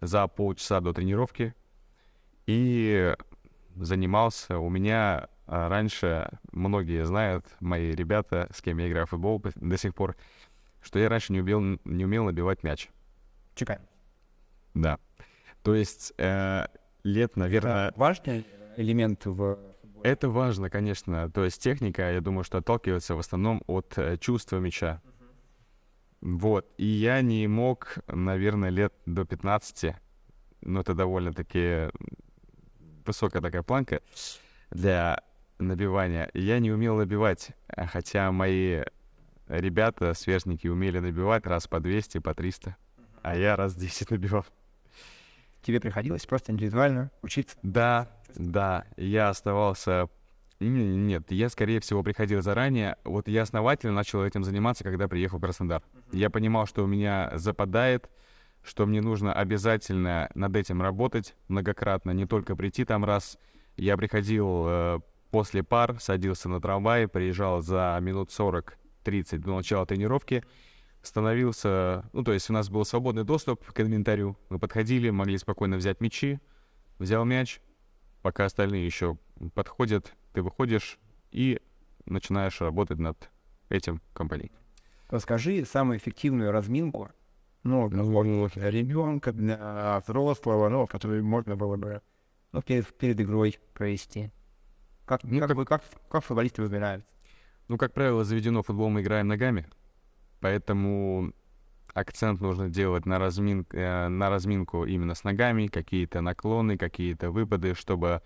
[0.00, 1.54] за полчаса до тренировки
[2.46, 3.14] и
[3.76, 4.58] занимался.
[4.58, 9.78] У меня а, раньше, многие знают, мои ребята, с кем я играю в футбол до
[9.78, 10.16] сих пор,
[10.82, 12.88] что я раньше не умел, не умел набивать мяч.
[13.54, 13.80] Чекаем.
[14.74, 14.98] Да.
[15.62, 16.66] То есть э,
[17.02, 18.46] лет, наверное, Это важный
[18.76, 19.58] элемент в.
[20.02, 21.30] Это важно, конечно.
[21.30, 25.00] То есть техника, я думаю, что отталкивается в основном от э, чувства мяча.
[26.20, 26.66] Вот.
[26.78, 29.94] И я не мог, наверное, лет до 15,
[30.62, 31.90] но это довольно-таки
[33.06, 34.02] высокая такая планка
[34.70, 35.22] для
[35.58, 36.30] набивания.
[36.34, 38.82] Я не умел набивать, а хотя мои
[39.48, 42.76] ребята, сверстники, умели набивать раз по 200, по 300,
[43.22, 44.44] а я раз 10 набивал.
[45.62, 47.56] Тебе приходилось просто индивидуально учиться.
[47.62, 50.08] Да, да, я оставался...
[50.60, 52.96] Нет, я, скорее всего, приходил заранее.
[53.04, 55.82] Вот я основательно начал этим заниматься, когда приехал в Краснодар.
[56.10, 58.10] Я понимал, что у меня западает,
[58.64, 63.38] что мне нужно обязательно над этим работать многократно, не только прийти там раз.
[63.76, 70.44] Я приходил э, после пар, садился на трамвай, приезжал за минут 40-30 до начала тренировки,
[71.02, 74.36] становился, ну, то есть у нас был свободный доступ к инвентарю.
[74.48, 76.40] Мы подходили, могли спокойно взять мячи,
[76.98, 77.60] взял мяч,
[78.22, 79.16] пока остальные еще
[79.54, 80.98] подходят, ты выходишь
[81.30, 81.60] и
[82.06, 83.30] начинаешь работать над
[83.68, 84.52] этим компонией.
[85.08, 87.10] Расскажи самую эффективную разминку,
[87.62, 92.02] ну, для ребенка, для взрослого, ну, который можно было бы
[92.52, 94.30] ну, перед, перед игрой провести.
[95.04, 97.04] Как, ну, как, как, как, как футболисты выбирают?
[97.68, 99.66] Ну, как правило, заведено футбол мы играем ногами,
[100.40, 101.32] поэтому
[101.98, 107.74] акцент нужно делать на, размин, э, на разминку именно с ногами, какие-то наклоны, какие-то выпады,
[107.74, 108.22] чтобы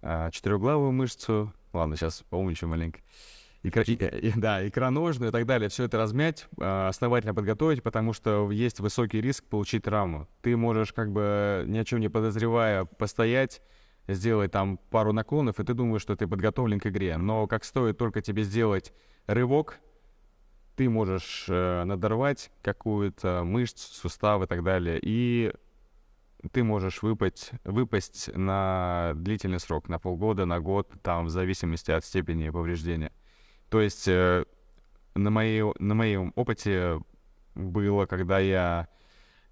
[0.00, 3.00] э, четырехглавую мышцу, ладно, сейчас поумничаю маленько,
[3.62, 3.70] и,
[4.36, 9.20] да, икроножную и так далее, все это размять, э, основательно подготовить, потому что есть высокий
[9.20, 10.28] риск получить травму.
[10.40, 13.62] Ты можешь как бы ни о чем не подозревая постоять,
[14.08, 17.16] сделать там пару наклонов, и ты думаешь, что ты подготовлен к игре.
[17.16, 18.92] Но как стоит только тебе сделать
[19.26, 19.78] рывок,
[20.76, 25.52] ты можешь э, надорвать какую-то мышцу, сустав и так далее, и
[26.50, 32.04] ты можешь выпасть, выпасть на длительный срок, на полгода, на год, там, в зависимости от
[32.04, 33.12] степени повреждения.
[33.68, 34.44] То есть э,
[35.14, 37.00] на, моей, на моем опыте
[37.54, 38.88] было, когда я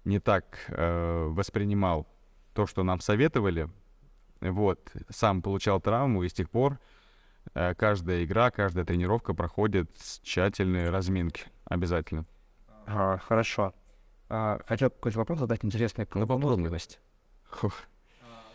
[0.03, 2.07] не так э, воспринимал
[2.53, 3.69] то, что нам советовали,
[4.41, 6.79] вот, сам получал травму, и с тех пор
[7.53, 11.45] каждая игра, каждая тренировка проходит с тщательной разминки.
[11.65, 12.25] Обязательно.
[12.85, 13.73] А, хорошо.
[14.29, 16.99] А, хотел какой-то вопрос задать интересный про выносливость.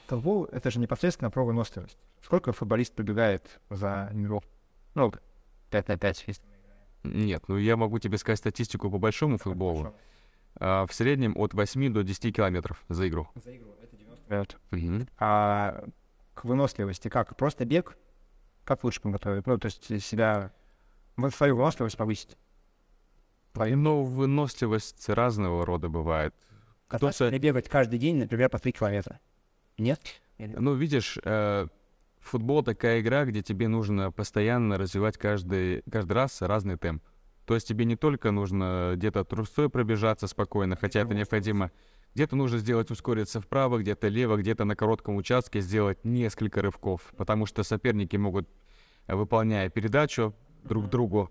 [0.07, 1.99] Футбол— это же непосредственно про выносливость.
[2.22, 4.51] Сколько футболист пробегает за тренировку?
[4.94, 5.12] Ну,
[5.70, 6.42] 5 на 5, если
[7.05, 9.94] Нет, ну я могу тебе сказать статистику по большому футболу.
[10.59, 13.29] А, в среднем от 8 до 10 километров за игру.
[13.35, 14.57] За игру, это 90 минут.
[14.72, 15.09] Угу.
[15.18, 15.85] А
[16.35, 17.37] к выносливости как?
[17.37, 17.99] Просто бег?
[18.67, 19.47] Как лучше подготовить?
[19.47, 20.53] Ну, то есть себя,
[21.31, 22.37] свою выносливость повысить?
[23.55, 26.35] Ну, выносливость разного рода бывает.
[26.89, 27.31] Кто-то...
[27.31, 29.21] Не бегать каждый день, например, по 3 километра.
[29.79, 30.01] Нет?
[30.39, 31.69] Ну, видишь, э,
[32.19, 37.05] футбол такая игра, где тебе нужно постоянно развивать каждый, каждый раз разный темп.
[37.45, 41.71] То есть тебе не только нужно где-то трусой пробежаться спокойно, хотя это необходимо.
[42.17, 47.45] Где-то нужно сделать ускориться вправо, где-то лево, где-то на коротком участке сделать несколько рывков, потому
[47.45, 48.49] что соперники могут,
[49.07, 51.31] выполняя передачу друг другу,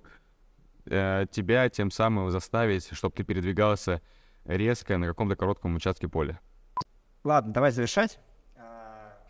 [0.86, 4.00] э, тебя тем самым заставить, чтобы ты передвигался
[4.43, 6.39] резко на каком-то коротком участке поля.
[7.24, 8.19] Ладно, давай завершать.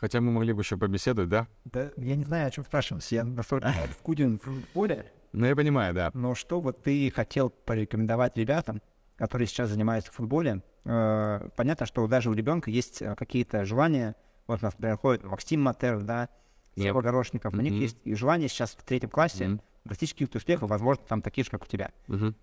[0.01, 1.47] Хотя мы могли бы еще побеседовать, да?
[1.63, 3.09] Да, я не знаю, о чем спрашивать.
[3.13, 5.09] Я настолько вкуден в поле.
[5.31, 6.11] Ну, я понимаю, да.
[6.13, 8.81] Но что вот ты хотел порекомендовать ребятам,
[9.17, 10.61] которые сейчас занимаются в футболе?
[10.85, 14.15] Э, понятно, что даже у ребенка есть э, какие-то желания.
[14.47, 16.29] Вот у нас приходит Максим Матер, да,
[16.75, 17.53] Сева Горошников.
[17.53, 21.45] У них есть и желание сейчас в третьем классе достичь каких-то успехов, возможно, там такие
[21.45, 21.91] же, как у тебя.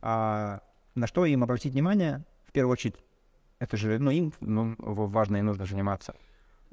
[0.01, 0.63] А
[0.95, 2.25] на что им обратить внимание?
[2.47, 2.97] В первую очередь,
[3.59, 6.15] это же, ну, им ну, важно и нужно заниматься.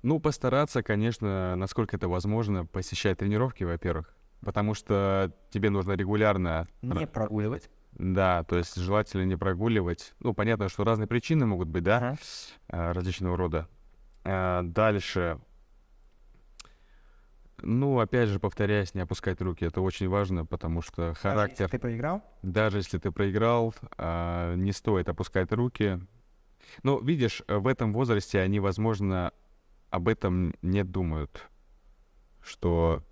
[0.02, 6.68] Ну, постараться, конечно, насколько это возможно, посещать тренировки, во-первых, потому что тебе нужно регулярно...
[6.82, 7.70] Не прогуливать.
[7.94, 10.14] Да, то есть желательно не прогуливать.
[10.20, 12.16] Ну, понятно, что разные причины могут быть, да,
[12.70, 12.94] uh-huh.
[12.94, 13.68] различного рода.
[14.24, 15.40] А, дальше.
[17.62, 19.66] Ну, опять же, повторяюсь, не опускать руки.
[19.66, 21.58] Это очень важно, потому что характер...
[21.58, 22.24] Даже если ты проиграл?
[22.42, 26.00] Даже если ты проиграл, а, не стоит опускать руки.
[26.84, 29.34] Ну, видишь, в этом возрасте они, возможно,
[29.90, 31.50] об этом не думают.
[32.42, 33.04] Что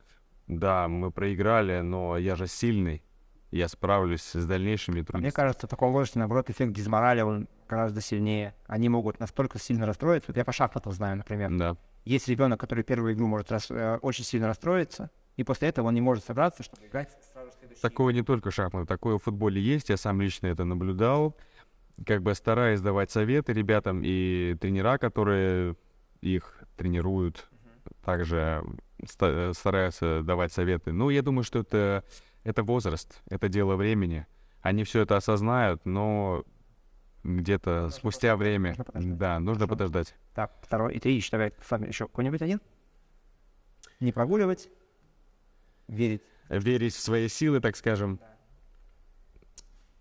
[0.48, 3.04] да, мы проиграли, но я же сильный,
[3.51, 5.21] я справлюсь с дальнейшими трудностями.
[5.21, 8.53] Мне кажется, в таком возрасте, наоборот, эффект дизморали, он гораздо сильнее.
[8.67, 10.31] Они могут настолько сильно расстроиться.
[10.31, 11.51] Вот я по шахматам знаю, например.
[11.57, 11.77] Да.
[12.05, 13.69] Есть ребенок, который первую игру может рас...
[13.69, 17.81] Э, очень сильно расстроиться, и после этого он не может собраться, чтобы играть сразу следующий.
[17.81, 21.36] Такое не только шахматы, такое в футболе есть, я сам лично это наблюдал.
[22.05, 25.75] Как бы стараясь давать советы ребятам и тренера, которые
[26.21, 27.49] их тренируют,
[28.03, 28.63] также
[29.05, 30.91] стараются давать советы.
[30.91, 32.03] Ну, я думаю, что это,
[32.48, 34.25] это возраст, это дело времени.
[34.62, 36.45] Они все это осознают, но
[37.23, 39.69] где-то спустя время, нужно да, нужно Хорошо.
[39.69, 40.15] подождать.
[40.33, 42.62] Так, второй и третий, давай с вами еще какой-нибудь один.
[44.00, 44.69] Не прогуливать,
[45.89, 46.21] верить.
[46.48, 48.15] Верить в свои силы, так скажем.
[48.15, 48.37] Да.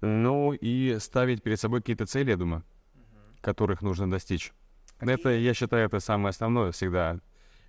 [0.03, 2.63] Ну и ставить перед собой какие-то цели, я думаю,
[2.95, 3.03] угу.
[3.41, 4.53] которых нужно достичь.
[4.99, 5.15] Какие...
[5.15, 7.19] Это, я считаю, это самое основное всегда.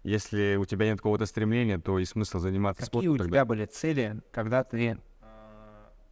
[0.04, 3.00] Если у тебя нет какого-то стремления, то и смысл заниматься Какие спортом.
[3.02, 3.32] Какие у тогда.
[3.38, 4.98] тебя были цели, когда ты,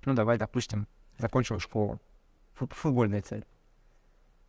[0.05, 2.01] ну давай, допустим, закончил школу?
[2.55, 3.45] Фут футбольная цель.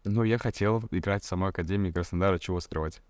[0.05, 3.01] Ну, я хотел играть в самой Академии Краснодара, чего скрывать.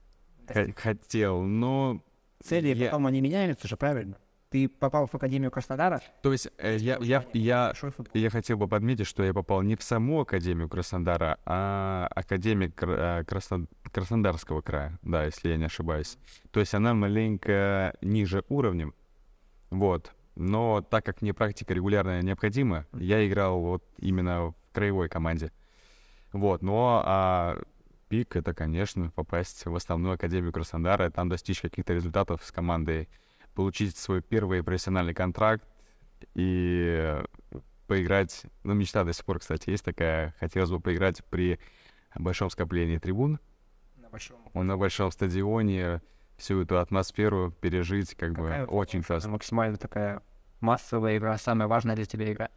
[0.49, 2.03] Х- хотел, но...
[2.43, 4.17] Цели Я- потом они меняются же, правильно?
[4.57, 6.01] Ты попал в Академию Краснодара?
[6.23, 7.75] То есть э, я, я, я,
[8.15, 13.25] я хотел бы подметить, что я попал не в саму Академию Краснодара, а Академию э,
[13.25, 16.17] Красно- Краснодарского края, да, если я не ошибаюсь.
[16.53, 18.95] То есть она маленько ниже уровнем,
[19.69, 20.13] вот.
[20.37, 25.53] Но так как мне практика регулярная необходима, я играл вот именно в краевой команде.
[26.33, 27.59] Вот, но а
[28.09, 33.11] пик— это, конечно, попасть в основную Академию Краснодара, там достичь каких-то результатов с командой,
[33.57, 35.67] получить свой первый профессиональный контракт
[36.35, 37.17] и
[37.89, 38.45] поиграть...
[38.63, 40.35] Ну, мечта до сих пор, кстати, есть такая.
[40.39, 41.59] Хотелось бы поиграть при
[42.15, 43.41] большом скоплении трибун,
[43.97, 44.39] На большом.
[44.55, 46.03] на большом стадионе,
[46.37, 49.31] всю эту атмосферу пережить, как Какая бы очень классно.
[49.31, 50.23] Максимально такая
[50.61, 52.51] массовая игра, самая важная для тебя игра.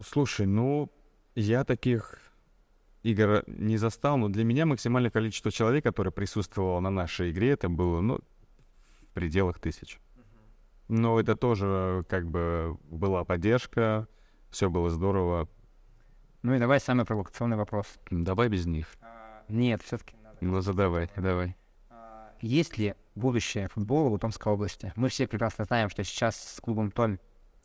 [0.00, 0.90] Слушай, ну,
[1.34, 2.18] я таких
[3.02, 7.68] игр не застал, но для меня максимальное количество человек, которое присутствовало на нашей игре, это
[7.68, 8.20] было, ну,
[9.16, 9.98] пределах тысяч.
[10.88, 14.06] Но это тоже, как бы, была поддержка,
[14.50, 15.48] все было здорово.
[16.42, 17.86] Ну и давай самый провокационный вопрос.
[18.10, 18.86] Давай без них.
[19.48, 20.36] Нет, все-таки надо.
[20.42, 21.56] Ну, задавай, давай.
[21.90, 24.92] А, Есть ли будущее футбола в Томской области?
[24.96, 27.18] Мы все прекрасно знаем, что сейчас с клубом Том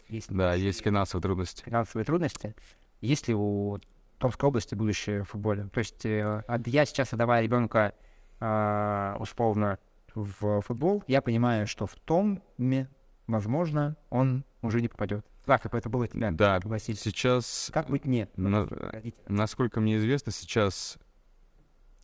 [0.08, 1.64] есть Да, есть финансовые трудности.
[1.64, 2.56] финансовые трудности.
[3.02, 3.78] Есть ли у
[4.18, 5.68] Томской области будущее в футболе?
[5.74, 7.94] То есть э, от- я сейчас отдавая ребенка
[8.40, 9.78] а, условно
[10.16, 12.90] в футбол, я понимаю, что в Томе,
[13.28, 15.26] возможно, он уже не попадет.
[15.46, 16.32] Как это было тебя?
[16.32, 17.02] Да, Согласись.
[17.02, 18.36] сейчас, Как быть нет?
[18.38, 19.24] на- Родители.
[19.28, 20.98] насколько мне известно, сейчас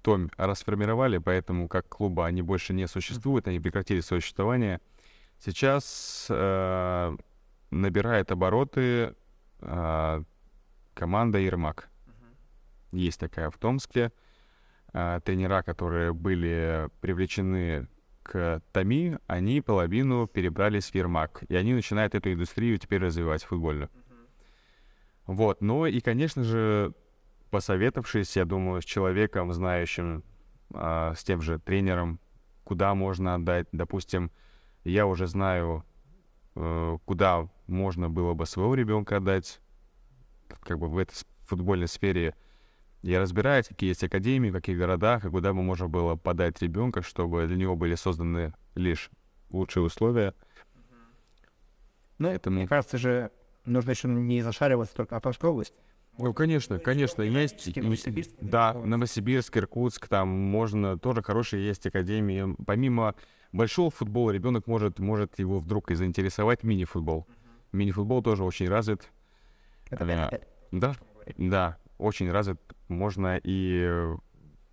[0.01, 4.80] Том расформировали, поэтому как клуба они больше не существуют, они прекратили свое существование.
[5.39, 7.18] Сейчас э,
[7.70, 9.16] набирает обороты
[9.60, 10.24] э,
[10.95, 11.89] команда Ермак.
[12.91, 14.12] Есть такая в Томске.
[14.93, 17.88] Э, тренера, которые были привлечены
[18.28, 21.43] к Томи, они половину перебрались в Ермак.
[21.47, 23.89] И они начинают эту индустрию теперь развивать футбольную.
[25.25, 26.93] Вот, ну и, конечно же,
[27.49, 30.23] посоветовавшись, я думаю, с человеком, знающим,
[30.73, 32.19] а, с тем же тренером,
[32.63, 33.67] куда можно отдать.
[33.71, 34.32] Допустим,
[34.84, 35.86] я уже знаю,
[36.55, 39.59] э, куда можно было бы своего ребенка отдать.
[40.61, 42.36] Как бы в этой футбольной сфере
[43.04, 47.02] я разбираюсь, какие есть академии, в каких городах, и куда бы можно было подать ребенка,
[47.02, 49.10] чтобы для него были созданы лишь
[49.50, 50.34] лучшие условия.
[52.18, 53.32] Ну, Поэтому- мне кажется же,
[53.66, 55.76] нужно еще не зашариваться только на Томской области.
[56.18, 57.76] Ну, конечно, конечно, есть.
[57.78, 59.56] Новосибирск, Да, Новосибирск.
[59.58, 62.56] Иркутск, там можно тоже хорошие есть академии.
[62.66, 63.14] Помимо
[63.52, 67.28] большого футбола, ребенок может, может его вдруг и заинтересовать мини-футбол.
[67.72, 69.08] Мини-футбол тоже очень развит.
[69.91, 70.95] Это опять- Да,
[71.38, 72.60] да, очень развит.
[72.88, 74.16] Можно и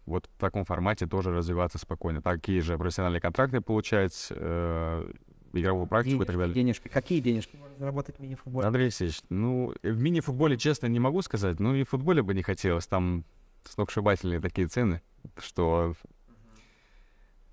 [0.07, 2.21] вот в таком формате тоже развиваться спокойно.
[2.23, 5.13] Такие же профессиональные контракты получать, э,
[5.53, 6.55] игровую практику и так денежки, далее.
[6.55, 6.89] денежки.
[6.89, 8.67] Какие денежки можно заработать в мини-футболе?
[8.67, 12.43] Андрей Алексеевич, ну, в мини-футболе, честно, не могу сказать, ну и в футболе бы не
[12.43, 12.87] хотелось.
[12.87, 13.25] Там
[13.65, 15.01] сногсшибательные такие цены,
[15.39, 15.95] что,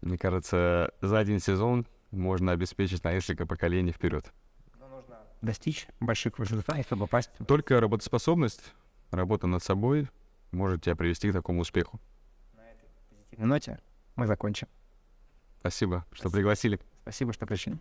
[0.01, 4.33] мне кажется, за один сезон можно обеспечить на несколько поколений вперед.
[5.41, 7.31] Достичь больших результатов, чтобы попасть.
[7.47, 8.73] Только работоспособность,
[9.09, 10.07] работа над собой
[10.51, 11.99] может тебя привести к такому успеху.
[13.31, 13.79] В ноте
[14.15, 14.67] мы закончим.
[15.59, 16.79] Спасибо, что пригласили.
[17.03, 17.77] Спасибо, что пришли.